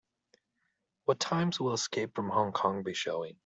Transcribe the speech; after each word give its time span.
What 1.05 1.19
times 1.19 1.59
will 1.59 1.73
Escape 1.73 2.15
from 2.15 2.29
Hong 2.31 2.53
Kong 2.53 2.81
be 2.81 2.95
showing? 2.95 3.37